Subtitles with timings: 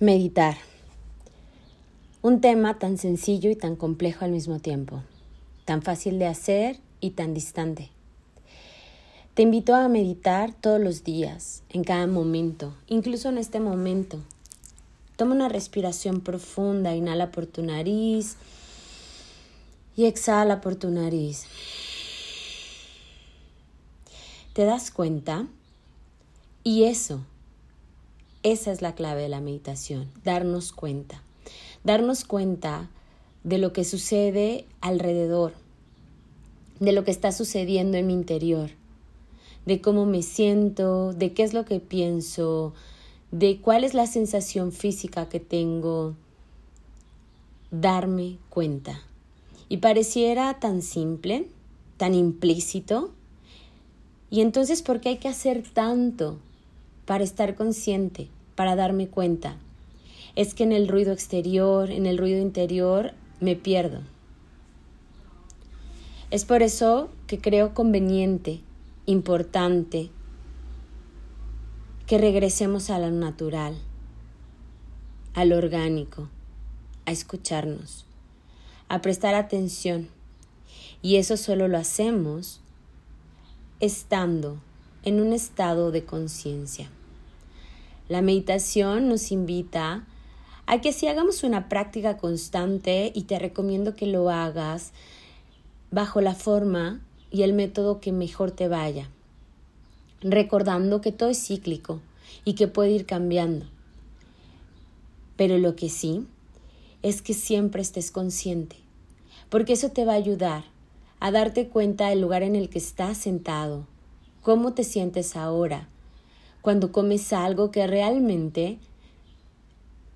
[0.00, 0.56] Meditar.
[2.22, 5.02] Un tema tan sencillo y tan complejo al mismo tiempo,
[5.64, 7.90] tan fácil de hacer y tan distante.
[9.34, 14.20] Te invito a meditar todos los días, en cada momento, incluso en este momento.
[15.16, 18.36] Toma una respiración profunda, inhala por tu nariz
[19.96, 21.46] y exhala por tu nariz.
[24.52, 25.48] ¿Te das cuenta?
[26.62, 27.20] Y eso
[28.42, 31.22] esa es la clave de la meditación, darnos cuenta.
[31.84, 32.88] Darnos cuenta
[33.44, 35.54] de lo que sucede alrededor,
[36.80, 38.70] de lo que está sucediendo en mi interior,
[39.66, 42.74] de cómo me siento, de qué es lo que pienso,
[43.30, 46.14] de cuál es la sensación física que tengo.
[47.70, 49.02] Darme cuenta.
[49.68, 51.48] Y pareciera tan simple,
[51.96, 53.10] tan implícito.
[54.30, 56.38] Y entonces, ¿por qué hay que hacer tanto
[57.08, 59.56] para estar consciente, para darme cuenta.
[60.36, 64.02] Es que en el ruido exterior, en el ruido interior, me pierdo.
[66.30, 68.60] Es por eso que creo conveniente,
[69.06, 70.10] importante,
[72.06, 73.78] que regresemos a lo natural,
[75.32, 76.28] a lo orgánico,
[77.06, 78.04] a escucharnos,
[78.88, 80.08] a prestar atención.
[81.00, 82.60] Y eso solo lo hacemos
[83.80, 84.58] estando
[85.04, 86.90] en un estado de conciencia.
[88.08, 90.06] La meditación nos invita
[90.64, 94.92] a que si hagamos una práctica constante y te recomiendo que lo hagas
[95.90, 97.00] bajo la forma
[97.30, 99.10] y el método que mejor te vaya,
[100.22, 102.00] recordando que todo es cíclico
[102.46, 103.66] y que puede ir cambiando.
[105.36, 106.26] Pero lo que sí
[107.02, 108.76] es que siempre estés consciente,
[109.50, 110.64] porque eso te va a ayudar
[111.20, 113.86] a darte cuenta del lugar en el que estás sentado,
[114.42, 115.88] cómo te sientes ahora,
[116.68, 118.78] cuando comes algo que realmente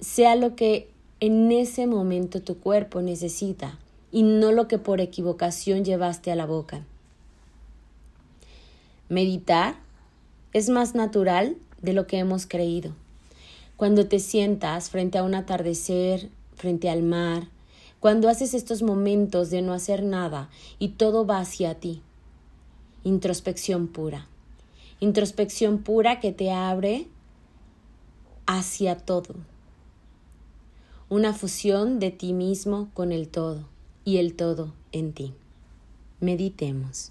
[0.00, 3.78] sea lo que en ese momento tu cuerpo necesita
[4.10, 6.84] y no lo que por equivocación llevaste a la boca.
[9.08, 9.76] Meditar
[10.52, 12.92] es más natural de lo que hemos creído.
[13.78, 17.48] Cuando te sientas frente a un atardecer, frente al mar,
[17.98, 22.02] cuando haces estos momentos de no hacer nada y todo va hacia ti.
[23.04, 24.28] Introspección pura
[25.02, 27.08] introspección pura que te abre
[28.46, 29.34] hacia todo.
[31.08, 33.68] Una fusión de ti mismo con el todo
[34.04, 35.34] y el todo en ti.
[36.20, 37.10] Meditemos.